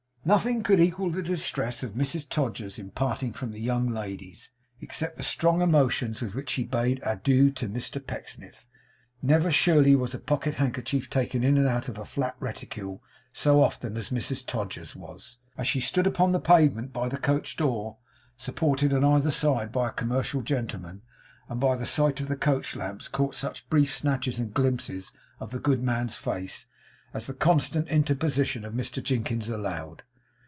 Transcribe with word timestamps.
Nothing 0.23 0.61
could 0.61 0.79
equal 0.79 1.09
the 1.09 1.23
distress 1.23 1.81
of 1.81 1.93
Mrs 1.93 2.29
Todgers 2.29 2.77
in 2.77 2.91
parting 2.91 3.33
from 3.33 3.49
the 3.53 3.59
young 3.59 3.89
ladies, 3.89 4.51
except 4.79 5.17
the 5.17 5.23
strong 5.23 5.63
emotions 5.63 6.21
with 6.21 6.35
which 6.35 6.51
she 6.51 6.63
bade 6.63 7.01
adieu 7.01 7.49
to 7.53 7.67
Mr 7.67 8.05
Pecksniff. 8.05 8.67
Never 9.23 9.49
surely 9.49 9.95
was 9.95 10.13
a 10.13 10.19
pocket 10.19 10.53
handkerchief 10.53 11.09
taken 11.09 11.43
in 11.43 11.57
and 11.57 11.65
out 11.67 11.89
of 11.89 11.97
a 11.97 12.05
flat 12.05 12.35
reticule 12.39 13.01
so 13.33 13.63
often 13.63 13.97
as 13.97 14.11
Mrs 14.11 14.45
Todgers's 14.45 14.95
was, 14.95 15.37
as 15.57 15.67
she 15.67 15.81
stood 15.81 16.05
upon 16.05 16.33
the 16.33 16.39
pavement 16.39 16.93
by 16.93 17.09
the 17.09 17.17
coach 17.17 17.57
door 17.57 17.97
supported 18.37 18.93
on 18.93 19.03
either 19.03 19.31
side 19.31 19.71
by 19.71 19.89
a 19.89 19.91
commercial 19.91 20.43
gentleman; 20.43 21.01
and 21.49 21.59
by 21.59 21.75
the 21.75 21.87
sight 21.87 22.19
of 22.21 22.27
the 22.27 22.37
coach 22.37 22.75
lamps 22.75 23.07
caught 23.07 23.33
such 23.33 23.67
brief 23.71 23.91
snatches 23.91 24.37
and 24.37 24.53
glimpses 24.53 25.11
of 25.39 25.49
the 25.49 25.57
good 25.59 25.81
man's 25.81 26.15
face, 26.15 26.67
as 27.11 27.25
the 27.25 27.33
constant 27.33 27.87
interposition 27.87 28.63
of 28.63 28.75
Mr 28.75 29.01
Jinkins 29.01 29.49
allowed. 29.49 30.03